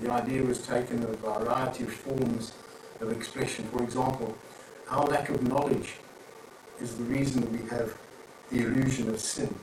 the 0.00 0.12
idea 0.12 0.42
was 0.42 0.66
taken 0.66 1.02
of 1.02 1.10
a 1.10 1.16
variety 1.16 1.84
of 1.84 1.92
forms 1.92 2.52
of 3.00 3.12
expression. 3.12 3.64
For 3.66 3.82
example, 3.82 4.36
our 4.90 5.04
lack 5.04 5.28
of 5.28 5.42
knowledge 5.46 5.94
is 6.80 6.96
the 6.96 7.04
reason 7.04 7.50
we 7.52 7.68
have 7.68 7.94
the 8.50 8.60
illusion 8.60 9.08
of 9.08 9.20
sin. 9.20 9.54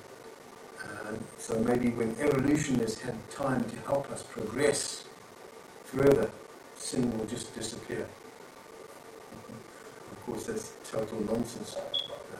Uh, 0.83 1.13
so 1.37 1.57
maybe 1.59 1.89
when 1.89 2.15
evolution 2.19 2.79
has 2.79 2.99
had 2.99 3.15
time 3.31 3.63
to 3.63 3.75
help 3.87 4.09
us 4.11 4.23
progress 4.23 5.05
further, 5.85 6.29
sin 6.77 7.17
will 7.17 7.25
just 7.25 7.53
disappear. 7.55 8.07
Of 10.11 10.25
course, 10.25 10.45
that's 10.45 10.73
total 10.89 11.21
nonsense. 11.21 11.75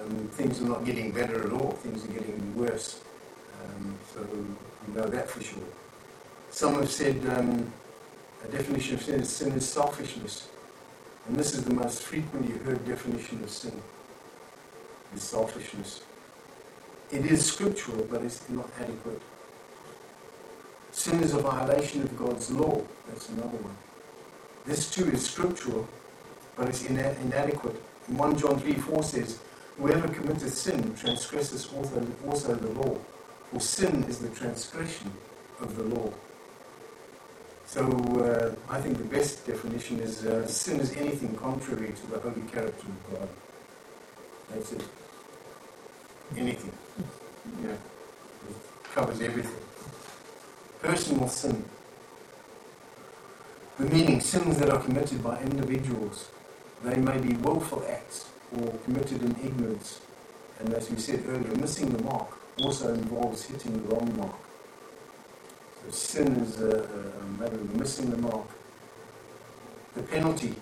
Um, 0.01 0.27
things 0.33 0.61
are 0.61 0.65
not 0.65 0.85
getting 0.85 1.11
better 1.11 1.45
at 1.45 1.53
all, 1.53 1.71
things 1.71 2.03
are 2.05 2.13
getting 2.13 2.55
worse. 2.55 3.01
Um, 3.63 3.95
so 4.13 4.21
we 4.87 4.93
know 4.93 5.07
that 5.07 5.29
for 5.29 5.41
sure. 5.41 5.63
Some 6.51 6.75
have 6.75 6.89
said 6.89 7.25
um, 7.37 7.71
a 8.47 8.51
definition 8.51 8.95
of 8.95 9.01
sin 9.01 9.19
is 9.21 9.29
sin 9.29 9.51
is 9.53 9.67
selfishness. 9.67 10.47
And 11.27 11.35
this 11.35 11.55
is 11.55 11.63
the 11.63 11.73
most 11.73 12.03
frequently 12.03 12.57
heard 12.59 12.85
definition 12.85 13.43
of 13.43 13.49
sin, 13.49 13.81
is 15.15 15.23
selfishness. 15.23 16.01
It 17.11 17.25
is 17.25 17.45
scriptural, 17.45 18.05
but 18.09 18.21
it's 18.21 18.47
not 18.49 18.69
adequate. 18.79 19.21
Sin 20.91 21.21
is 21.23 21.33
a 21.33 21.39
violation 21.39 22.03
of 22.03 22.17
God's 22.17 22.51
law. 22.51 22.81
That's 23.07 23.29
another 23.29 23.57
one. 23.57 23.75
This 24.65 24.89
too 24.89 25.09
is 25.09 25.25
scriptural, 25.27 25.87
but 26.55 26.69
it's 26.69 26.85
ina- 26.89 27.15
inadequate. 27.21 27.81
In 28.07 28.17
1 28.17 28.37
John 28.37 28.59
3 28.59 28.73
4 28.73 29.03
says, 29.03 29.39
Whoever 29.77 30.07
committeth 30.07 30.53
sin 30.53 30.95
transgresses 30.95 31.67
also, 31.75 32.07
also 32.27 32.55
the 32.55 32.69
law, 32.79 32.97
for 33.51 33.59
sin 33.59 34.03
is 34.05 34.19
the 34.19 34.29
transgression 34.29 35.11
of 35.59 35.75
the 35.75 35.83
law. 35.83 36.13
So 37.75 37.83
uh, 37.83 38.73
I 38.73 38.79
think 38.79 38.97
the 38.97 39.03
best 39.03 39.45
definition 39.45 39.99
is 39.99 40.25
uh, 40.25 40.47
sin 40.47 40.79
is 40.79 40.95
anything 40.95 41.35
contrary 41.35 41.91
to 41.91 42.07
the 42.07 42.19
holy 42.19 42.47
character 42.49 42.87
of 42.87 43.11
God. 43.11 43.27
That's 44.49 44.71
it. 44.71 44.81
Anything. 46.37 46.71
Yeah. 47.61 47.71
It 47.71 48.83
covers 48.93 49.19
everything. 49.19 49.59
Personal 50.81 51.27
sin. 51.27 51.65
The 53.77 53.87
meaning, 53.87 54.21
sins 54.21 54.57
that 54.59 54.69
are 54.69 54.81
committed 54.81 55.21
by 55.21 55.41
individuals. 55.41 56.29
They 56.81 56.95
may 56.95 57.17
be 57.17 57.33
willful 57.33 57.85
acts 57.89 58.29
or 58.57 58.71
committed 58.85 59.21
in 59.21 59.35
ignorance. 59.43 59.99
And 60.61 60.73
as 60.73 60.89
we 60.89 60.97
said 60.97 61.25
earlier, 61.27 61.53
missing 61.57 61.89
the 61.89 62.01
mark 62.03 62.29
also 62.57 62.93
involves 62.93 63.43
hitting 63.43 63.73
the 63.73 63.93
wrong 63.93 64.15
mark. 64.17 64.44
So 65.85 65.91
sin 65.91 66.35
is 66.37 66.61
a, 66.61 66.83
a 66.83 67.77
missing 67.77 68.09
the 68.09 68.17
mark. 68.17 68.47
The 69.95 70.03
penalty, 70.03 70.55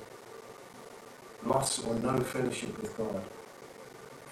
loss 1.45 1.83
or 1.85 1.95
no 1.95 2.19
fellowship 2.19 2.79
with 2.81 2.95
God. 2.97 3.23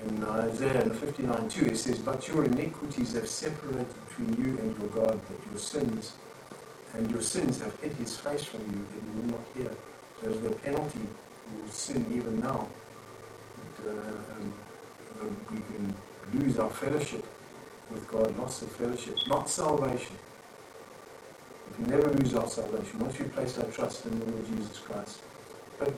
In 0.05 0.23
Isaiah 0.23 0.89
59 0.89 1.49
2, 1.49 1.65
it 1.67 1.77
says, 1.77 1.99
But 1.99 2.27
your 2.27 2.45
iniquities 2.45 3.13
have 3.13 3.27
separated 3.27 3.87
between 4.07 4.45
you 4.45 4.57
and 4.59 4.77
your 4.79 4.89
God, 4.89 5.19
that 5.27 5.49
your 5.49 5.59
sins 5.59 6.13
and 6.93 7.09
your 7.09 7.21
sins 7.21 7.61
have 7.61 7.79
hid 7.79 7.93
his 7.93 8.17
face 8.17 8.43
from 8.43 8.61
you, 8.61 8.85
that 8.91 9.03
you 9.05 9.21
will 9.21 9.37
not 9.37 9.45
hear. 9.55 9.71
So 10.21 10.29
the 10.29 10.55
penalty 10.55 10.99
for 11.45 11.71
sin 11.71 12.05
even 12.13 12.39
now. 12.41 12.67
That, 13.83 13.91
uh, 13.91 15.21
um, 15.21 15.35
we 15.51 15.57
can 15.57 15.95
lose 16.33 16.59
our 16.59 16.69
fellowship 16.69 17.25
with 17.91 18.07
God, 18.07 18.37
loss 18.37 18.61
of 18.61 18.71
fellowship, 18.71 19.15
not 19.27 19.49
salvation. 19.49 20.15
We 21.77 21.85
can 21.85 21.91
never 21.95 22.11
lose 22.11 22.35
our 22.35 22.47
salvation 22.47 22.99
once 22.99 23.17
we 23.17 23.25
place 23.25 23.57
our 23.57 23.65
trust 23.65 24.05
in 24.05 24.19
the 24.19 24.25
Lord 24.25 24.45
Jesus 24.47 24.77
Christ. 24.79 25.19
But 25.79 25.93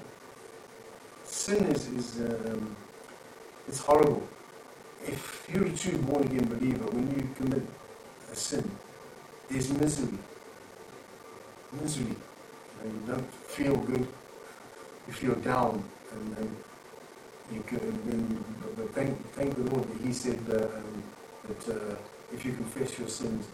sin 1.26 1.66
is, 1.66 1.88
is 1.88 2.20
um, 2.22 2.76
it's 3.68 3.80
horrible. 3.80 4.28
If 5.06 5.50
you're 5.52 5.66
a 5.66 5.72
true 5.72 5.98
born 5.98 6.24
again 6.24 6.46
believer, 6.46 6.86
when 6.86 7.10
you 7.12 7.28
commit 7.36 7.64
a 8.32 8.36
sin, 8.36 8.70
there's 9.50 9.72
misery. 9.74 10.18
Misery. 11.82 12.06
You, 12.06 12.92
you 12.92 13.02
don't 13.08 13.34
feel 13.34 13.76
good. 13.76 14.08
You 15.08 15.14
feel 15.14 15.36
down. 15.36 15.84
And, 16.12 16.38
and 16.38 16.56
you 17.52 17.64
can, 17.64 17.80
when, 17.80 18.44
but 18.76 18.94
thank, 18.94 19.32
thank 19.34 19.56
the 19.56 19.64
Lord 19.72 19.88
that 19.90 20.06
He 20.06 20.14
said 20.14 20.40
uh, 20.50 20.78
um, 20.78 21.04
that 21.48 21.76
uh, 21.76 21.96
if 22.32 22.46
you 22.46 22.54
confess 22.54 22.98
your 22.98 23.08
sins, 23.08 23.48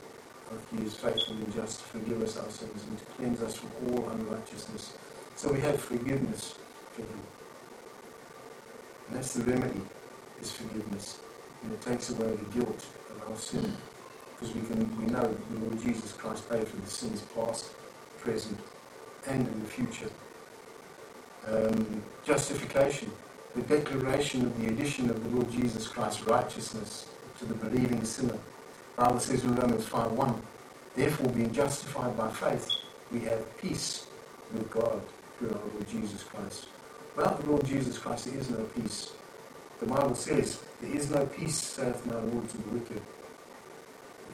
he 0.72 0.86
is 0.86 0.96
faithful 0.96 1.36
and 1.36 1.54
just 1.54 1.80
to 1.80 1.86
forgive 1.86 2.22
us 2.22 2.38
our 2.38 2.50
sins 2.50 2.84
and 2.88 2.98
to 2.98 3.06
cleanse 3.06 3.42
us 3.42 3.56
from 3.56 3.70
all 3.88 4.10
unrighteousness. 4.10 4.98
So 5.36 5.52
we 5.54 5.60
have 5.62 5.80
forgiveness 5.80 6.56
for 6.94 7.02
Him. 7.02 7.20
And 9.08 9.18
that's 9.18 9.34
the 9.34 9.44
remedy, 9.44 9.82
is 10.42 10.52
forgiveness. 10.52 11.20
And 11.64 11.74
it 11.74 11.82
takes 11.82 12.10
away 12.10 12.36
the 12.36 12.60
guilt 12.60 12.86
of 13.10 13.30
our 13.30 13.38
sin. 13.38 13.74
Because 14.34 14.56
we 14.56 14.62
can 14.62 14.98
we 14.98 15.12
know 15.12 15.36
the 15.52 15.60
Lord 15.60 15.82
Jesus 15.82 16.14
Christ 16.14 16.50
paid 16.50 16.68
for 16.68 16.78
the 16.78 16.88
sins 16.88 17.22
past, 17.36 17.72
present, 18.20 18.60
and 19.28 19.48
in 19.48 19.60
the 19.60 19.66
future. 19.66 20.10
Um, 21.48 22.02
justification, 22.26 23.12
the 23.56 23.62
declaration 23.62 24.46
of 24.46 24.62
the 24.62 24.68
addition 24.68 25.10
of 25.10 25.24
the 25.24 25.30
Lord 25.30 25.52
Jesus 25.52 25.88
Christ's 25.88 26.24
righteousness 26.26 27.08
to 27.40 27.46
the 27.46 27.54
believing 27.54 28.04
sinner. 28.04 28.38
The 29.00 29.06
Bible 29.06 29.20
says 29.22 29.46
in 29.46 29.56
Romans 29.56 29.86
5.1, 29.86 30.42
Therefore, 30.94 31.30
being 31.30 31.54
justified 31.54 32.18
by 32.18 32.30
faith, 32.32 32.70
we 33.14 33.22
have 33.22 33.58
peace 33.58 34.06
with 34.54 34.70
God 34.70 35.02
through 35.38 35.52
our 35.52 35.74
Lord 35.74 35.88
Jesus 35.90 36.22
Christ. 36.24 36.68
Without 37.16 37.42
the 37.42 37.50
Lord 37.50 37.66
Jesus 37.66 37.98
Christ, 37.98 38.26
there 38.26 38.38
is 38.38 38.50
no 38.50 38.62
peace. 38.76 39.14
The 39.80 39.86
Bible 39.86 40.16
says, 40.16 40.60
There 40.82 40.94
is 40.94 41.10
no 41.12 41.26
peace, 41.28 41.56
saith 41.56 42.06
my 42.08 42.16
Lord 42.16 42.50
to 42.50 42.58
the 42.58 42.70
wicked. 42.72 43.02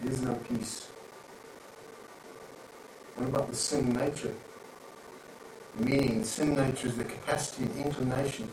There 0.01 0.11
is 0.11 0.23
no 0.23 0.33
peace. 0.33 0.87
What 3.17 3.29
about 3.29 3.51
the 3.51 3.55
sin 3.55 3.93
nature? 3.93 4.33
Meaning, 5.77 6.21
the 6.21 6.25
sin 6.27 6.55
nature 6.55 6.87
is 6.87 6.97
the 6.97 7.03
capacity 7.03 7.65
and 7.65 7.85
inclination 7.85 8.49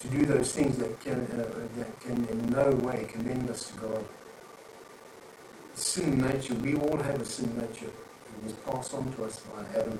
to 0.00 0.08
do 0.08 0.26
those 0.26 0.50
things 0.50 0.76
that 0.78 0.98
can, 0.98 1.20
uh, 1.20 1.68
that 1.76 2.00
can 2.00 2.26
in 2.32 2.50
no 2.50 2.70
way 2.84 3.06
commend 3.08 3.48
us 3.48 3.70
to 3.70 3.78
God. 3.78 4.04
Sin 5.76 6.22
nature, 6.22 6.54
we 6.54 6.74
all 6.74 6.96
have 6.96 7.20
a 7.20 7.24
sin 7.24 7.54
nature. 7.56 7.86
It 7.88 8.44
was 8.44 8.52
passed 8.54 8.94
on 8.94 9.12
to 9.14 9.24
us 9.24 9.40
by 9.40 9.78
Adam. 9.78 9.98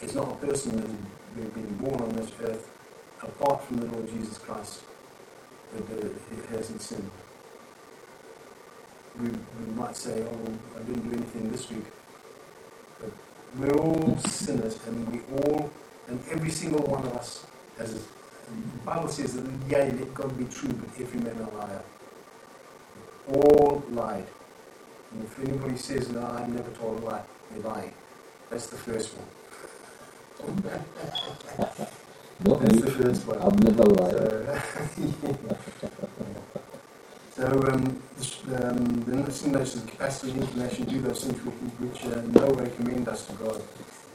It's 0.00 0.14
not 0.14 0.28
a 0.30 0.46
person 0.46 0.76
that 0.76 1.42
has 1.42 1.50
been 1.52 1.76
born 1.76 2.00
on 2.00 2.10
this 2.10 2.30
earth 2.42 2.70
apart 3.22 3.64
from 3.64 3.78
the 3.78 3.86
Lord 3.86 4.08
Jesus 4.08 4.38
Christ 4.38 4.80
that 5.74 6.12
hasn't 6.50 6.82
sinned. 6.82 7.10
We, 9.20 9.28
we 9.28 9.74
might 9.74 9.96
say, 9.96 10.22
oh, 10.22 10.52
I 10.76 10.82
didn't 10.84 11.10
do 11.10 11.16
anything 11.16 11.50
this 11.50 11.68
week. 11.70 11.84
But 13.00 13.10
we're 13.58 13.76
all 13.76 14.16
sinners 14.18 14.78
and 14.86 15.12
we 15.12 15.20
all, 15.36 15.70
and 16.08 16.20
every 16.30 16.50
single 16.50 16.82
one 16.84 17.04
of 17.04 17.14
us 17.14 17.44
has 17.78 17.94
a 17.94 17.98
the 18.50 18.78
Bible 18.84 19.08
says 19.08 19.34
that, 19.34 19.44
yea, 19.68 19.90
let 19.92 20.12
God 20.14 20.36
be 20.36 20.44
true, 20.44 20.72
but 20.72 20.88
every 21.00 21.20
man 21.20 21.36
a 21.36 21.56
liar. 21.56 21.82
All 23.28 23.84
lied. 23.90 24.26
And 25.12 25.24
if 25.24 25.38
anybody 25.40 25.76
says, 25.76 26.08
no, 26.10 26.22
I 26.22 26.46
never 26.46 26.70
told 26.70 27.02
a 27.02 27.06
lie, 27.06 27.22
they're 27.50 27.62
lying. 27.62 27.92
That's 28.50 28.66
the 28.68 28.76
first 28.76 29.14
one. 29.16 29.28
That's 32.40 32.80
the 32.80 32.90
first 32.90 33.26
one. 33.26 33.38
I've 33.38 33.62
never 33.62 33.84
lied. 33.84 34.62
So, 37.36 37.42
so 37.42 37.46
um, 37.68 38.02
um, 38.54 39.00
the 39.04 39.16
nation's 39.16 39.84
capacity 39.84 40.32
and 40.32 40.42
inclination 40.42 40.86
to 40.86 40.90
do 40.90 41.00
those 41.00 41.24
things 41.24 41.38
which, 41.44 41.92
which 41.92 42.04
uh, 42.12 42.22
no 42.22 42.46
way 42.54 42.70
commend 42.76 43.08
us 43.08 43.26
to 43.26 43.32
God. 43.34 43.60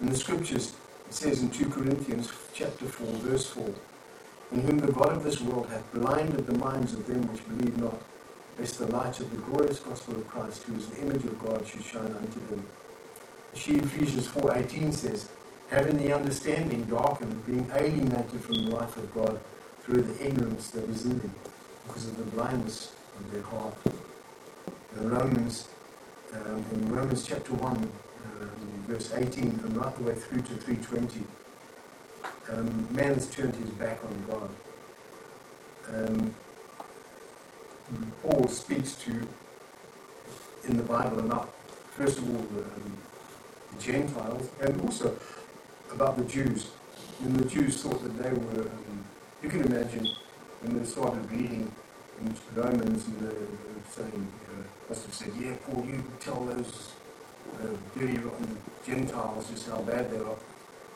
In 0.01 0.07
the 0.09 0.15
scriptures, 0.15 0.73
it 1.07 1.13
says 1.13 1.41
in 1.41 1.49
2 1.49 1.69
Corinthians 1.69 2.31
chapter 2.53 2.85
4, 2.85 3.07
verse 3.17 3.47
4, 3.47 3.69
in 4.53 4.61
whom 4.61 4.79
the 4.79 4.91
God 4.91 5.17
of 5.17 5.23
this 5.23 5.39
world 5.41 5.67
hath 5.69 5.91
blinded 5.93 6.47
the 6.47 6.57
minds 6.57 6.93
of 6.93 7.05
them 7.07 7.21
which 7.31 7.47
believe 7.47 7.77
not, 7.77 8.01
lest 8.57 8.79
the 8.79 8.87
light 8.87 9.19
of 9.19 9.29
the 9.31 9.37
glorious 9.37 9.79
gospel 9.79 10.15
of 10.15 10.27
Christ, 10.27 10.63
who 10.63 10.75
is 10.75 10.87
the 10.87 11.01
image 11.01 11.23
of 11.25 11.39
God, 11.39 11.67
should 11.67 11.83
shine 11.83 12.05
unto 12.05 12.39
them. 12.47 12.65
She 13.53 13.73
Ephesians 13.73 14.27
4.18 14.27 14.93
says, 14.93 15.29
having 15.69 15.97
the 15.97 16.13
understanding 16.13 16.83
darkened, 16.85 17.45
being 17.45 17.69
alienated 17.73 18.41
from 18.41 18.65
the 18.65 18.75
life 18.75 18.95
of 18.97 19.13
God 19.13 19.39
through 19.81 20.03
the 20.03 20.25
ignorance 20.25 20.69
that 20.71 20.83
is 20.89 21.05
in 21.05 21.19
them, 21.19 21.33
because 21.87 22.05
of 22.07 22.17
the 22.17 22.23
blindness 22.23 22.93
of 23.19 23.31
their 23.31 23.43
heart. 23.43 23.75
In 24.95 25.09
Romans, 25.09 25.67
um, 26.33 26.65
in 26.73 26.93
Romans 26.93 27.25
chapter 27.25 27.53
1, 27.53 27.71
um, 27.75 27.89
verse 28.87 29.11
18, 29.13 29.43
and 29.43 29.77
right 29.77 29.95
the 29.95 30.03
way 30.03 30.15
through 30.15 30.41
to 30.41 30.55
320, 30.55 31.23
um, 32.51 32.87
man's 32.91 33.27
turned 33.27 33.55
his 33.55 33.69
back 33.71 33.99
on 34.03 34.25
God. 34.29 34.49
Um, 35.93 36.35
Paul 38.23 38.47
speaks 38.47 38.95
to 38.95 39.27
in 40.67 40.77
the 40.77 40.83
Bible 40.83 41.19
about, 41.19 41.53
first 41.91 42.17
of 42.17 42.29
all, 42.29 42.41
the, 42.53 42.61
um, 42.61 42.97
the 43.71 43.83
Gentiles, 43.83 44.49
and 44.61 44.81
also 44.81 45.15
about 45.91 46.17
the 46.17 46.23
Jews. 46.25 46.67
And 47.23 47.35
the 47.35 47.45
Jews 47.45 47.81
thought 47.81 48.01
that 48.01 48.17
they 48.21 48.29
were, 48.29 48.61
um, 48.61 49.05
you 49.43 49.49
can 49.49 49.63
imagine 49.63 50.09
when 50.61 50.79
they 50.79 50.85
started 50.85 51.29
reading 51.31 51.71
in 52.21 52.35
Romans 52.55 53.05
and 53.07 53.19
they 53.19 53.35
were 53.35 53.47
saying, 53.89 54.27
uh, 54.49 54.63
must 54.89 55.05
have 55.05 55.13
said, 55.13 55.31
yeah, 55.39 55.53
Paul, 55.65 55.85
you 55.85 56.03
tell 56.19 56.43
those 56.45 56.93
uh, 57.61 57.67
dirty, 57.97 58.17
rotten 58.17 58.57
Gentiles 58.85 59.49
just 59.49 59.69
how 59.69 59.81
bad 59.81 60.09
they 60.11 60.17
are, 60.17 60.37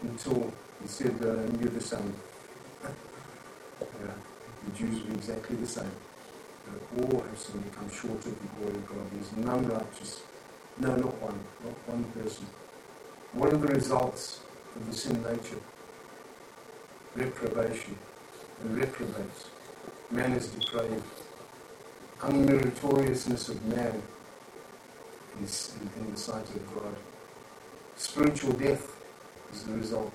until 0.01 0.51
he 0.81 0.87
said, 0.87 1.15
uh, 1.21 1.45
you're 1.59 1.69
the 1.69 1.81
same. 1.81 2.13
yeah, 2.83 4.11
the 4.65 4.71
Jews 4.77 5.03
were 5.05 5.13
exactly 5.13 5.55
the 5.57 5.67
same. 5.67 5.91
Uh, 6.67 7.01
all 7.01 7.21
have 7.21 7.37
sinned 7.37 7.63
and 7.63 7.75
come 7.75 7.89
short 7.89 8.17
of 8.25 8.35
the 8.41 8.47
glory 8.59 8.75
of 8.75 8.87
God. 8.87 9.11
There's 9.13 9.45
none 9.45 9.67
righteous. 9.67 10.21
No, 10.79 10.95
not 10.95 11.21
one. 11.21 11.39
Not 11.63 11.75
one 11.87 12.03
person. 12.05 12.45
What 13.33 13.53
are 13.53 13.57
the 13.57 13.67
results 13.67 14.41
of 14.75 14.87
the 14.87 14.93
sin 14.95 15.21
nature? 15.23 15.59
Reprobation. 17.15 17.97
And 18.61 18.77
reprobates. 18.77 19.49
Man 20.11 20.33
is 20.33 20.47
depraved. 20.47 21.03
Unmeritoriousness 22.21 23.49
of 23.49 23.65
man 23.65 24.01
is 25.43 25.75
in, 25.81 26.03
in 26.05 26.11
the 26.13 26.19
sight 26.19 26.43
of 26.49 26.75
God. 26.75 26.95
Spiritual 27.97 28.53
death 28.53 28.95
is 29.53 29.63
the 29.63 29.73
result. 29.73 30.13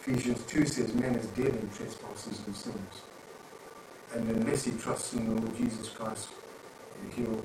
Ephesians 0.00 0.42
2 0.46 0.66
says 0.66 0.94
man 0.94 1.14
is 1.16 1.26
dead 1.28 1.48
in 1.54 1.70
trespasses 1.74 2.40
and 2.46 2.56
sins. 2.56 3.02
And 4.16 4.30
unless 4.30 4.64
he 4.64 4.72
trusts 4.72 5.12
in 5.12 5.28
the 5.28 5.42
Lord 5.42 5.54
Jesus 5.58 5.90
Christ, 5.90 6.28
he'll, 7.14 7.44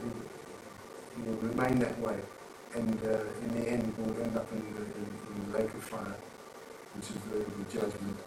he'll 1.18 1.36
remain 1.42 1.80
that 1.80 2.00
way. 2.00 2.16
And 2.74 2.98
uh, 3.04 3.18
in 3.44 3.60
the 3.60 3.70
end, 3.70 3.94
he 3.98 4.02
will 4.02 4.22
end 4.24 4.38
up 4.38 4.50
in 4.54 4.60
the, 4.74 4.82
in, 4.82 5.08
in 5.36 5.52
the 5.52 5.58
lake 5.58 5.74
of 5.74 5.84
fire, 5.84 6.16
which 6.96 7.10
is 7.10 7.18
the, 7.30 7.40
the 7.40 7.80
judgment. 7.80 8.18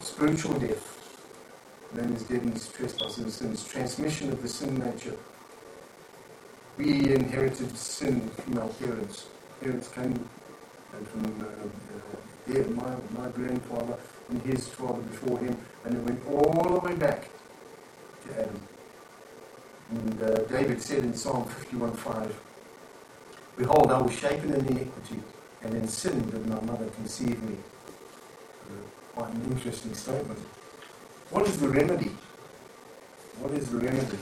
Spiritual 0.00 0.54
death. 0.60 1.00
Man 1.92 2.12
is 2.12 2.22
dead 2.22 2.42
in 2.42 2.52
his 2.52 2.68
trespasses 2.68 3.18
and 3.18 3.32
sins. 3.32 3.66
Transmission 3.66 4.30
of 4.30 4.40
the 4.40 4.48
sin 4.48 4.78
nature. 4.78 5.16
We 6.78 7.14
inherited 7.14 7.76
sin 7.76 8.30
from 8.30 8.58
our 8.58 8.68
parents. 8.68 9.26
Parents 9.60 9.88
came 9.88 10.28
from 11.10 11.40
uh, 11.40 12.54
uh, 12.54 12.68
my, 12.70 12.94
my 13.20 13.28
grandfather 13.30 13.98
and 14.30 14.42
his 14.42 14.68
father 14.68 15.00
before 15.02 15.38
him, 15.38 15.56
and 15.84 15.96
it 15.96 16.02
went 16.02 16.26
all 16.28 16.80
the 16.80 16.80
way 16.80 16.94
back 16.94 17.28
to 18.26 18.40
Adam. 18.40 18.60
And 19.90 20.22
uh, 20.22 20.38
David 20.44 20.80
said 20.82 21.04
in 21.04 21.14
Psalm 21.14 21.44
51:5, 21.44 22.32
Behold, 23.56 23.92
I 23.92 24.02
was 24.02 24.12
shapen 24.14 24.52
in 24.52 24.66
iniquity, 24.66 25.20
and 25.62 25.74
in 25.74 25.86
sin 25.86 26.28
did 26.30 26.46
my 26.46 26.60
mother 26.60 26.86
conceive 26.86 27.42
me. 27.42 27.56
Uh, 28.70 28.74
quite 29.14 29.32
an 29.34 29.44
interesting 29.52 29.94
statement. 29.94 30.38
What 31.30 31.46
is 31.46 31.58
the 31.58 31.68
remedy? 31.68 32.10
What 33.38 33.52
is 33.52 33.70
the 33.70 33.78
remedy? 33.78 34.18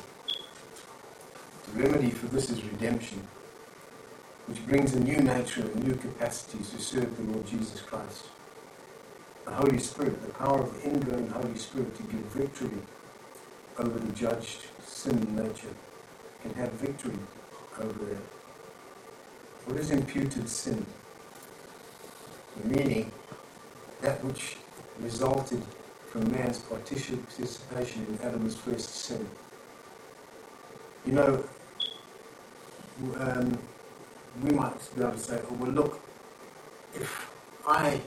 The 1.73 1.83
remedy 1.83 2.11
for 2.11 2.27
this 2.27 2.51
is 2.51 2.63
redemption, 2.65 3.27
which 4.47 4.67
brings 4.67 4.95
a 4.95 5.01
new 5.01 5.19
nature 5.19 5.63
and 5.63 5.85
new 5.85 5.95
capacities 5.95 6.71
to 6.71 6.79
serve 6.79 7.17
the 7.17 7.33
Lord 7.33 7.47
Jesus 7.47 7.81
Christ. 7.81 8.25
The 9.45 9.53
Holy 9.53 9.79
Spirit, 9.79 10.23
the 10.23 10.33
power 10.35 10.61
of 10.61 10.83
the 10.83 10.89
indwelling 10.89 11.29
Holy 11.29 11.57
Spirit 11.57 11.95
to 11.97 12.03
give 12.05 12.21
victory 12.21 12.79
over 13.79 13.99
the 13.99 14.13
judged 14.13 14.67
sin 14.85 15.35
nature, 15.35 15.75
can 16.43 16.55
have 16.55 16.73
victory 16.73 17.19
over 17.81 18.11
it. 18.11 18.19
What 19.67 19.77
is 19.79 19.91
imputed 19.91 20.49
sin? 20.49 20.85
Meaning 22.65 23.11
that 24.01 24.23
which 24.25 24.57
resulted 25.01 25.63
from 26.11 26.31
man's 26.31 26.59
participation 26.59 28.07
in 28.09 28.27
Adam's 28.27 28.57
first 28.57 28.95
sin. 28.95 29.27
You 31.07 31.13
know, 31.13 31.45
um, 33.19 33.59
we 34.43 34.51
might 34.51 34.75
be 34.95 35.03
able 35.03 35.13
to 35.13 35.19
say, 35.19 35.41
oh, 35.51 35.55
well, 35.55 35.71
look, 35.71 36.01
if 36.95 37.31
I 37.67 38.01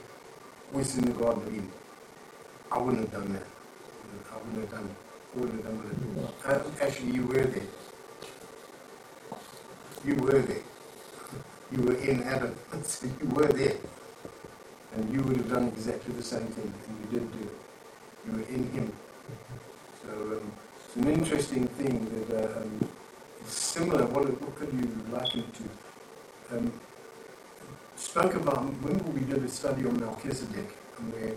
Garden 0.74 1.44
of 1.44 1.54
Eden, 1.54 1.72
I 2.72 2.78
wouldn't 2.80 3.02
have 3.02 3.12
done 3.12 3.34
that. 3.34 3.44
I 4.32 4.38
wouldn't 4.38 4.62
have 4.62 4.72
done 4.72 4.90
it. 4.90 4.96
I 5.36 5.40
wouldn't 5.40 5.66
have 5.66 5.76
done 5.76 6.30
it. 6.30 6.82
Uh, 6.82 6.86
actually, 6.86 7.12
you 7.12 7.26
were 7.26 7.44
there. 7.44 7.64
You 10.06 10.16
were 10.16 10.40
there. 10.40 10.64
You 11.72 11.82
were 11.84 11.96
in 11.96 12.22
heaven. 12.22 12.56
You 13.22 13.28
were 13.30 13.48
there. 13.48 13.78
And 14.96 15.12
you 15.12 15.22
would 15.24 15.38
have 15.38 15.50
done 15.52 15.68
exactly 15.68 16.14
the 16.14 16.24
same 16.24 16.48
thing. 16.48 16.74
And 16.88 17.12
you 17.12 17.20
did 17.20 17.32
do 17.32 17.40
it. 17.48 17.56
You 18.26 18.32
were 18.34 18.48
in 18.48 18.72
him. 18.72 18.94
So 20.04 20.10
um, 20.14 20.52
it's 20.86 20.96
an 20.96 21.08
interesting 21.12 21.68
thing 21.68 22.28
that 22.30 22.44
uh, 22.44 22.62
um, 22.62 22.90
similar. 23.46 24.06
What, 24.06 24.26
what 24.42 24.56
could 24.56 24.72
you 24.74 24.88
liken 25.12 25.40
it 25.42 25.54
to? 25.56 26.58
Um, 26.58 26.74
spoke 27.96 28.36
about, 28.36 28.66
remember 28.84 29.10
we 29.12 29.22
did 29.22 29.44
a 29.44 29.48
study 29.48 29.86
on 29.86 30.00
Melchizedek, 30.00 30.70
and 30.98 31.14
where 31.14 31.34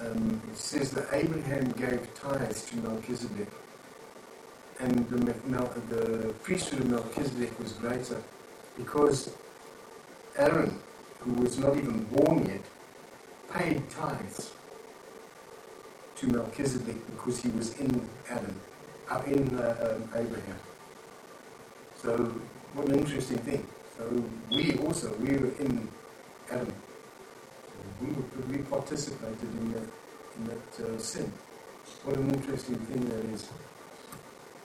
um, 0.00 0.40
it 0.50 0.56
says 0.56 0.90
that 0.92 1.08
Abraham 1.12 1.70
gave 1.72 2.12
tithes 2.14 2.64
to 2.66 2.76
Melchizedek, 2.78 3.48
and 4.80 5.08
the, 5.10 5.18
the 5.90 6.32
priesthood 6.42 6.80
of 6.80 6.90
Melchizedek 6.90 7.58
was 7.58 7.72
greater 7.72 8.22
because 8.76 9.30
Aaron, 10.36 10.78
who 11.20 11.32
was 11.34 11.58
not 11.58 11.76
even 11.76 12.04
born 12.04 12.46
yet, 12.46 12.62
paid 13.52 13.88
tithes 13.90 14.52
to 16.16 16.26
Melchizedek 16.28 16.96
because 17.14 17.40
he 17.40 17.48
was 17.50 17.78
in 17.78 18.08
Adam, 18.28 18.54
uh, 19.10 19.22
in 19.26 19.54
uh, 19.56 19.96
um, 19.96 20.08
Abraham. 20.14 20.56
So, 22.02 22.16
what 22.74 22.88
an 22.88 22.98
interesting 23.00 23.38
thing. 23.38 23.66
So, 24.00 24.24
we 24.50 24.78
also, 24.78 25.12
we 25.16 25.36
were 25.36 25.52
in 25.60 25.86
Adam. 26.50 26.72
We, 28.00 28.08
we 28.50 28.58
participated 28.62 29.42
in 29.42 29.72
that, 29.74 29.88
in 30.38 30.44
that 30.48 30.88
uh, 30.88 30.98
sin. 30.98 31.30
What 32.04 32.16
an 32.16 32.30
interesting 32.30 32.76
thing 32.76 33.04
that 33.10 33.26
is. 33.34 33.46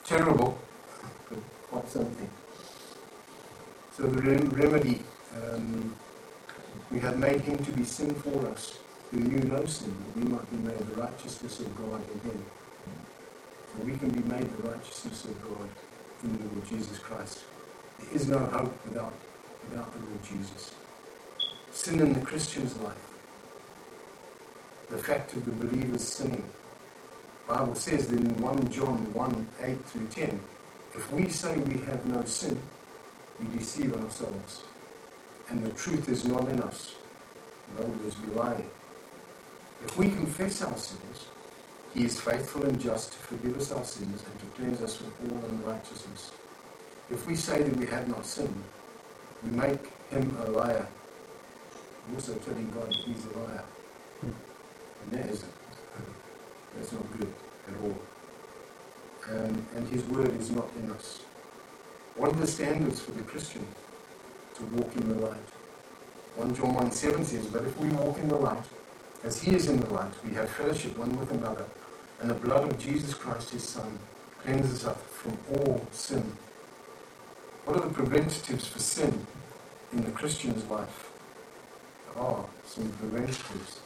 Terrible, 0.06 0.58
but 1.28 1.38
quite 1.68 1.86
something. 1.90 2.30
So, 3.94 4.04
the 4.04 4.22
rem- 4.22 4.48
remedy, 4.50 5.02
um, 5.36 5.94
we 6.90 6.98
have 7.00 7.18
made 7.18 7.42
him 7.42 7.62
to 7.62 7.72
be 7.72 7.84
sin 7.84 8.14
for 8.14 8.48
us, 8.48 8.78
who 9.10 9.18
knew 9.18 9.40
no 9.40 9.66
sin, 9.66 9.94
that 10.14 10.24
we 10.24 10.30
might 10.32 10.50
be 10.50 10.56
made 10.66 10.78
the 10.78 11.02
righteousness 11.02 11.60
of 11.60 11.76
God 11.76 12.00
in 12.10 12.30
him. 12.30 12.44
So, 13.66 13.84
we 13.84 13.98
can 13.98 14.08
be 14.08 14.26
made 14.30 14.48
the 14.56 14.70
righteousness 14.70 15.26
of 15.26 15.42
God 15.42 15.68
in 16.24 16.38
the 16.38 16.44
Lord 16.54 16.66
Jesus 16.66 16.98
Christ. 16.98 17.40
There 18.00 18.14
is 18.14 18.28
no 18.28 18.38
hope 18.38 18.74
without, 18.86 19.14
without 19.68 19.92
the 19.92 19.98
Lord 20.00 20.24
Jesus. 20.24 20.74
Sin 21.72 22.00
in 22.00 22.12
the 22.14 22.20
Christian's 22.20 22.76
life. 22.78 22.94
The 24.90 24.98
fact 24.98 25.32
of 25.34 25.44
the 25.44 25.52
believer's 25.52 26.04
sinning. 26.04 26.44
The 27.46 27.54
Bible 27.54 27.74
says 27.74 28.10
in 28.10 28.40
1 28.40 28.70
John 28.70 29.12
1 29.12 29.46
8 29.62 29.84
through 29.86 30.06
10, 30.08 30.40
if 30.94 31.12
we 31.12 31.28
say 31.28 31.56
we 31.58 31.78
have 31.84 32.04
no 32.06 32.24
sin, 32.24 32.58
we 33.40 33.58
deceive 33.58 33.94
ourselves, 33.94 34.62
and 35.50 35.64
the 35.64 35.70
truth 35.72 36.08
is 36.08 36.24
not 36.24 36.48
in 36.48 36.60
us. 36.62 36.94
Other 37.78 37.88
words, 37.88 38.16
we 38.26 38.34
lie. 38.34 38.64
If 39.84 39.96
we 39.98 40.08
confess 40.08 40.62
our 40.62 40.76
sins, 40.76 41.26
He 41.94 42.04
is 42.04 42.20
faithful 42.20 42.64
and 42.64 42.80
just 42.80 43.12
to 43.12 43.18
forgive 43.18 43.58
us 43.58 43.72
our 43.72 43.84
sins 43.84 44.22
and 44.24 44.40
to 44.40 44.46
cleanse 44.56 44.82
us 44.82 44.96
from 44.96 45.12
all 45.30 45.44
unrighteousness. 45.50 46.30
If 47.10 47.26
we 47.26 47.36
say 47.36 47.62
that 47.62 47.76
we 47.76 47.86
have 47.86 48.08
not 48.08 48.26
sinned, 48.26 48.62
we 49.44 49.50
make 49.50 49.92
him 50.10 50.36
a 50.44 50.50
liar. 50.50 50.86
We're 52.08 52.16
also 52.16 52.34
telling 52.34 52.70
God 52.70 52.92
he's 52.94 53.24
a 53.26 53.38
liar. 53.38 53.64
And 54.22 55.12
that 55.12 55.30
isn't. 55.30 55.52
That's 56.76 56.92
not 56.92 57.18
good 57.18 57.32
at 57.68 57.74
all. 57.82 57.98
Um, 59.30 59.66
and 59.76 59.88
his 59.88 60.04
word 60.04 60.38
is 60.38 60.50
not 60.50 60.68
in 60.78 60.90
us. 60.90 61.20
What 62.16 62.32
are 62.32 62.36
the 62.36 62.46
standards 62.46 63.00
for 63.00 63.12
the 63.12 63.22
Christian 63.22 63.66
to 64.56 64.64
walk 64.66 64.94
in 64.96 65.08
the 65.08 65.26
light? 65.26 65.36
1 66.36 66.54
John 66.54 66.74
1 66.74 66.90
7 66.90 67.24
says, 67.24 67.46
But 67.46 67.64
if 67.64 67.78
we 67.78 67.88
walk 67.90 68.18
in 68.18 68.28
the 68.28 68.36
light, 68.36 68.64
as 69.24 69.42
he 69.42 69.54
is 69.54 69.68
in 69.68 69.80
the 69.80 69.92
light, 69.92 70.12
we 70.24 70.34
have 70.34 70.48
fellowship 70.50 70.96
one 70.98 71.18
with 71.18 71.30
another, 71.32 71.64
and 72.20 72.30
the 72.30 72.34
blood 72.34 72.70
of 72.70 72.78
Jesus 72.78 73.14
Christ, 73.14 73.50
his 73.50 73.64
Son, 73.64 73.98
cleanses 74.42 74.86
us 74.86 74.96
from 75.10 75.36
all 75.54 75.86
sin. 75.92 76.32
What 77.66 77.78
are 77.78 77.88
the 77.88 77.94
preventatives 77.94 78.66
for 78.68 78.80
sin 78.80 79.26
in 79.92 80.04
the 80.04 80.12
Christian's 80.12 80.64
life? 80.70 81.10
There 82.14 82.24
are 82.24 82.46
some 82.66 82.90
preventatives. 82.90 83.80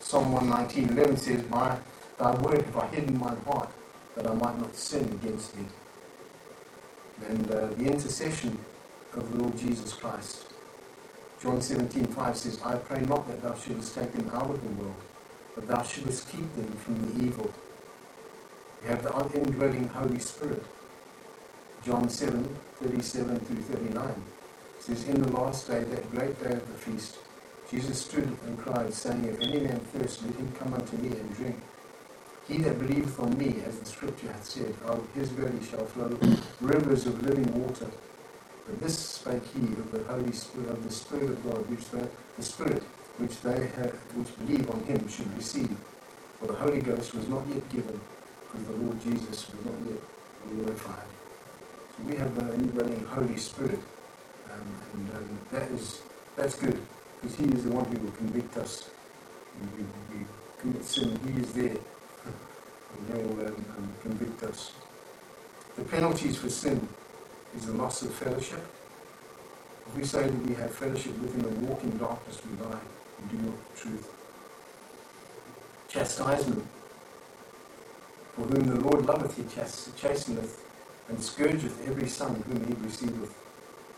Psalm 0.00 0.34
119.11 0.34 1.18
says, 1.18 1.44
My, 1.50 1.78
Thy 2.18 2.34
word 2.42 2.62
have 2.64 2.78
I 2.78 2.88
hid 2.88 3.08
in 3.08 3.18
my 3.18 3.34
heart, 3.46 3.70
that 4.16 4.28
I 4.28 4.34
might 4.34 4.58
not 4.58 4.76
sin 4.76 5.04
against 5.22 5.56
thee. 5.56 5.66
and 7.28 7.50
uh, 7.52 7.66
the 7.68 7.86
intercession 7.86 8.58
of 9.14 9.32
the 9.32 9.38
Lord 9.42 9.58
Jesus 9.58 9.94
Christ. 9.94 10.46
John 11.42 11.58
17:5 11.58 12.36
says, 12.36 12.60
I 12.64 12.76
pray 12.76 13.02
not 13.02 13.28
that 13.28 13.42
thou 13.42 13.54
shouldest 13.54 13.94
take 13.94 14.12
them 14.12 14.30
out 14.34 14.50
of 14.50 14.62
the 14.62 14.70
world, 14.82 14.96
but 15.54 15.68
thou 15.68 15.82
shouldest 15.82 16.30
keep 16.30 16.54
them 16.56 16.72
from 16.84 16.96
the 17.02 17.24
evil. 17.26 17.52
We 18.82 18.88
have 18.88 19.02
the 19.02 19.40
indwelling 19.40 19.88
Holy 19.88 20.20
Spirit. 20.20 20.64
John 21.84 22.08
7, 22.08 22.48
37 22.80 23.40
through 23.40 23.62
39 23.62 24.14
says, 24.78 25.08
In 25.08 25.20
the 25.20 25.32
last 25.32 25.66
day, 25.66 25.82
that 25.82 26.10
great 26.12 26.40
day 26.40 26.52
of 26.52 26.68
the 26.68 26.78
feast, 26.78 27.16
Jesus 27.68 28.02
stood 28.02 28.36
and 28.46 28.56
cried, 28.56 28.94
saying, 28.94 29.24
If 29.24 29.40
any 29.40 29.60
man 29.60 29.80
thirst, 29.80 30.24
let 30.24 30.36
him 30.36 30.52
come 30.58 30.74
unto 30.74 30.96
me 30.98 31.08
and 31.08 31.36
drink. 31.36 31.56
He 32.46 32.58
that 32.58 32.78
believeth 32.78 33.18
on 33.18 33.36
me, 33.36 33.62
as 33.66 33.80
the 33.80 33.86
scripture 33.86 34.28
hath 34.30 34.44
said, 34.44 34.74
out 34.86 34.98
of 34.98 35.14
his 35.14 35.30
belly 35.30 35.58
shall 35.68 35.84
flow 35.86 36.16
rivers 36.60 37.06
of 37.06 37.20
living 37.22 37.52
water. 37.60 37.88
But 38.66 38.80
this 38.80 38.96
spake 38.96 39.42
he 39.52 39.62
of 39.72 39.90
the 39.90 40.04
Holy 40.04 40.32
Spirit, 40.32 40.70
of 40.70 40.84
the 40.84 40.92
Spirit 40.92 41.30
of 41.30 41.44
God, 41.44 41.68
which 41.68 41.88
the, 41.90 42.08
Spirit 42.42 42.82
which 43.18 43.40
they 43.42 43.66
have, 43.76 43.94
which 44.14 44.38
believe 44.38 44.70
on 44.70 44.84
him 44.84 45.08
should 45.08 45.34
receive. 45.36 45.76
For 46.38 46.46
the 46.46 46.54
Holy 46.54 46.80
Ghost 46.80 47.12
was 47.14 47.28
not 47.28 47.42
yet 47.48 47.68
given, 47.70 48.00
because 48.52 48.66
the 48.68 48.74
Lord 48.74 49.02
Jesus 49.02 49.50
was 49.50 49.64
not 49.64 49.74
yet 49.90 50.00
glorified. 50.48 51.11
We 52.06 52.16
have 52.16 52.34
the 52.34 52.54
indwelling 52.54 53.04
Holy 53.06 53.36
Spirit, 53.36 53.80
um, 54.52 54.82
and 54.94 55.10
um, 55.16 55.38
that 55.52 55.70
is 55.70 56.02
that's 56.36 56.56
good 56.56 56.80
because 57.20 57.36
He 57.36 57.44
is 57.46 57.64
the 57.64 57.70
one 57.70 57.84
who 57.86 57.98
will 58.04 58.12
convict 58.12 58.56
us. 58.56 58.90
We, 59.76 59.84
we 60.18 60.26
commit 60.60 60.84
sin, 60.84 61.18
He 61.26 61.40
is 61.40 61.52
there, 61.52 61.76
and 62.26 63.06
He 63.08 63.22
will 63.22 63.46
um, 63.46 63.54
um, 63.76 63.88
convict 64.02 64.42
us. 64.44 64.72
The 65.76 65.84
penalties 65.84 66.36
for 66.38 66.50
sin 66.50 66.88
is 67.56 67.66
the 67.66 67.72
loss 67.72 68.02
of 68.02 68.12
fellowship. 68.14 68.64
If 69.88 69.96
we 69.96 70.04
say 70.04 70.24
that 70.24 70.46
we 70.46 70.54
have 70.54 70.72
fellowship 70.74 71.18
with 71.20 71.34
Him 71.34 71.46
and 71.46 71.68
walk 71.68 71.82
in 71.84 71.96
darkness, 71.98 72.40
we 72.44 72.64
lie. 72.64 72.78
We 73.22 73.38
do 73.38 73.44
not 73.44 73.74
the 73.74 73.80
truth. 73.80 74.12
Chastisement. 75.88 76.66
For 78.34 78.42
whom 78.42 78.64
the 78.64 78.80
Lord 78.80 79.06
loveth, 79.06 79.36
He 79.36 79.42
chasteneth, 79.44 80.58
and 81.12 81.22
scourgeth 81.22 81.86
every 81.86 82.08
son 82.08 82.42
whom 82.48 82.64
He 82.66 82.74
receiveth. 82.82 83.34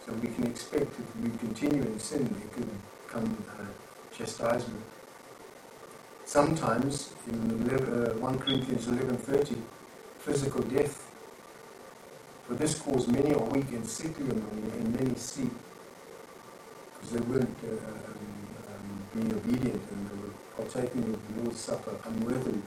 So 0.04 0.12
we 0.14 0.28
can 0.28 0.46
expect 0.46 0.92
if 0.98 1.16
we 1.22 1.30
continue 1.38 1.82
in 1.82 1.98
sin, 1.98 2.24
there 2.24 2.48
could 2.52 2.68
come 3.08 3.44
uh, 3.58 3.64
chastisement. 4.16 4.82
Sometimes, 6.26 7.12
in 7.28 7.70
uh, 7.70 8.14
1 8.18 8.38
Corinthians 8.40 8.86
11.30, 8.86 9.56
physical 10.18 10.62
death. 10.62 11.10
For 12.48 12.54
this 12.54 12.74
cause 12.78 13.06
many 13.08 13.32
are 13.32 13.44
weak 13.44 13.68
and 13.72 13.86
sickly 13.86 14.24
among 14.24 14.62
you, 14.64 14.70
and 14.80 15.00
many 15.00 15.14
sleep, 15.14 15.52
because 16.94 17.10
they 17.12 17.20
weren't 17.20 17.56
uh, 17.64 17.76
um, 18.10 18.24
um, 18.68 18.86
being 19.14 19.32
obedient 19.32 19.82
and 19.90 20.10
they 20.10 20.16
were 20.16 20.34
partaking 20.56 21.14
of 21.14 21.36
the 21.36 21.42
Lord's 21.42 21.60
Supper 21.60 21.94
unworthily. 22.06 22.62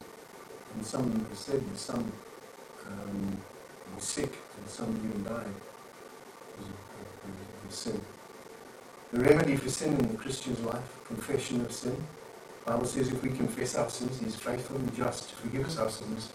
And 0.74 0.86
some 0.86 1.26
said 1.34 1.62
some 1.76 2.12
um, 2.86 3.38
sick 3.98 4.32
and 4.58 4.68
some 4.68 4.96
even 5.04 5.24
died 5.24 5.54
because 6.56 6.70
of 7.66 7.74
sin. 7.74 8.00
The 9.12 9.20
remedy 9.20 9.56
for 9.56 9.70
sin 9.70 9.94
in 9.94 10.08
the 10.12 10.18
Christian's 10.18 10.60
life, 10.60 11.04
confession 11.06 11.62
of 11.62 11.72
sin. 11.72 11.96
The 12.66 12.72
Bible 12.72 12.86
says 12.86 13.08
if 13.10 13.22
we 13.22 13.30
confess 13.30 13.76
our 13.76 13.90
sins, 13.90 14.20
He 14.20 14.26
is 14.26 14.36
faithful 14.36 14.76
and 14.76 14.94
just 14.96 15.30
to 15.30 15.36
forgive 15.36 15.66
us 15.66 15.78
our 15.78 15.90
sins 15.90 16.30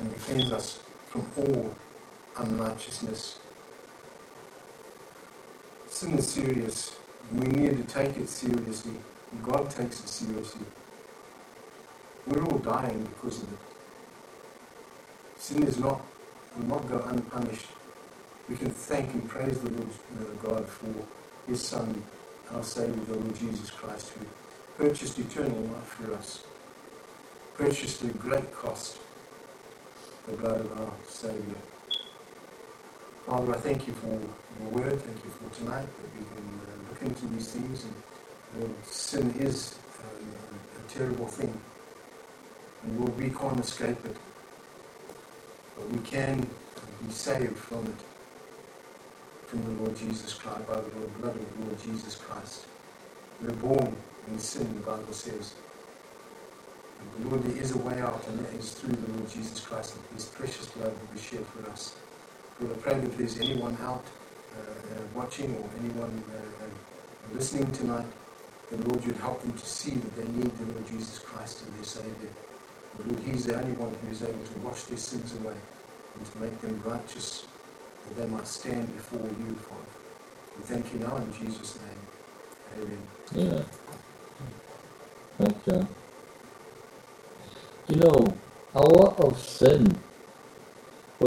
and 0.00 0.12
to 0.14 0.20
cleanse 0.20 0.52
us 0.52 0.80
from 1.10 1.26
all 1.36 1.74
unrighteousness. 2.38 3.38
Sin 5.88 6.18
is 6.18 6.28
serious. 6.28 6.96
We 7.32 7.48
need 7.48 7.76
to 7.86 7.94
take 7.94 8.16
it 8.16 8.28
seriously. 8.28 8.94
God 9.42 9.70
takes 9.70 10.00
it 10.00 10.08
seriously. 10.08 10.66
We're 12.26 12.44
all 12.44 12.58
dying 12.58 13.04
because 13.04 13.42
of 13.42 13.52
it. 13.52 13.58
Sin 15.38 15.64
is 15.64 15.78
not 15.78 16.03
will 16.56 16.66
not 16.66 16.88
go 16.88 16.98
unpunished 17.08 17.66
we 18.48 18.56
can 18.56 18.70
thank 18.70 19.12
and 19.14 19.26
praise 19.28 19.58
the 19.58 19.70
Lord 19.70 19.88
God 20.42 20.68
for 20.68 20.92
His 21.46 21.62
Son, 21.66 22.02
our 22.52 22.62
Savior, 22.62 23.02
the 23.06 23.14
Lord 23.14 23.34
Jesus 23.34 23.70
Christ, 23.70 24.12
who 24.12 24.26
purchased 24.84 25.18
eternal 25.18 25.58
life 25.60 25.84
for 25.84 26.12
us, 26.14 26.44
purchased 27.54 28.04
at 28.04 28.18
great 28.18 28.54
cost 28.54 28.98
the 30.26 30.36
blood 30.36 30.60
of 30.60 30.80
our 30.80 30.92
Savior. 31.08 31.56
Father, 33.26 33.54
I 33.54 33.58
thank 33.58 33.86
you 33.86 33.94
for 33.94 34.08
your 34.08 34.70
word. 34.70 35.00
Thank 35.00 35.24
you 35.24 35.30
for 35.30 35.54
tonight 35.54 35.86
that 35.86 36.18
we 36.18 36.24
can 36.24 36.60
uh, 36.60 36.90
look 36.90 37.02
into 37.02 37.26
these 37.34 37.50
things. 37.52 37.84
And 37.84 38.60
Lord, 38.60 38.86
sin 38.86 39.34
is 39.38 39.74
um, 40.02 40.26
a 40.86 40.92
terrible 40.92 41.26
thing. 41.26 41.52
And 42.82 43.00
Lord, 43.00 43.18
we 43.18 43.30
can't 43.30 43.60
escape 43.60 44.04
it. 44.04 44.16
But 45.76 45.90
we 45.90 45.98
can 45.98 46.40
be 46.40 47.12
saved 47.12 47.56
from 47.56 47.84
it 47.86 48.00
from 49.46 49.62
the 49.64 49.82
Lord 49.82 49.96
Jesus 49.96 50.34
Christ, 50.34 50.66
by 50.66 50.76
the 50.76 50.90
blood 51.20 51.36
of 51.36 51.58
the 51.58 51.64
Lord 51.64 51.82
Jesus 51.82 52.16
Christ. 52.16 52.66
We're 53.40 53.52
born 53.52 53.96
in 54.28 54.38
sin, 54.38 54.74
the 54.74 54.80
Bible 54.80 55.12
says. 55.12 55.54
And 57.00 57.24
the 57.24 57.30
Lord, 57.30 57.44
there 57.44 57.62
is 57.62 57.72
a 57.72 57.78
way 57.78 58.00
out, 58.00 58.26
and 58.28 58.38
that 58.40 58.54
is 58.54 58.72
through 58.72 58.94
the 58.94 59.12
Lord 59.12 59.30
Jesus 59.30 59.60
Christ, 59.60 59.96
and 59.96 60.04
His 60.14 60.26
precious 60.26 60.66
blood 60.66 60.92
that 60.92 61.12
was 61.12 61.22
shed 61.22 61.44
for 61.46 61.70
us. 61.70 61.96
Lord, 62.60 62.76
I 62.76 62.80
pray 62.80 62.94
if 62.94 63.16
there's 63.16 63.38
anyone 63.38 63.76
out 63.82 64.04
uh, 64.56 64.60
uh, 64.60 65.02
watching 65.14 65.54
or 65.56 65.68
anyone 65.80 66.22
uh, 66.32 66.64
uh, 66.64 67.34
listening 67.34 67.70
tonight, 67.72 68.06
the 68.70 68.76
Lord, 68.88 69.04
you'd 69.04 69.16
help 69.16 69.42
them 69.42 69.52
to 69.52 69.66
see 69.66 69.90
that 69.90 70.16
they 70.16 70.32
need 70.32 70.50
the 70.56 70.72
Lord 70.72 70.86
Jesus 70.88 71.18
Christ 71.18 71.62
as 71.62 71.74
their 71.74 72.02
Savior. 72.02 72.30
Lord, 72.98 73.20
He's 73.24 73.46
the 73.46 73.56
only 73.56 73.72
one 73.72 73.94
who 74.02 74.10
is 74.12 74.22
able 74.22 74.44
to 74.44 74.58
wash 74.60 74.84
their 74.84 74.98
sins 74.98 75.34
away 75.34 75.54
and 76.16 76.32
to 76.32 76.38
make 76.38 76.60
them 76.60 76.82
righteous 76.84 77.46
that 78.08 78.16
they 78.20 78.26
might 78.26 78.46
stand 78.46 78.94
before 78.96 79.20
you, 79.26 79.54
Father. 79.56 79.94
We 80.58 80.64
thank 80.64 80.92
you 80.94 81.00
now 81.00 81.16
in 81.16 81.32
Jesus' 81.32 81.78
name. 81.80 82.82
Amen. 82.84 83.02
Yeah. 83.34 83.62
Thank 85.38 85.66
you. 85.66 85.88
You 87.88 87.96
know, 87.96 88.34
a 88.74 88.80
lot 88.82 89.20
of 89.20 89.38
sin 89.38 89.98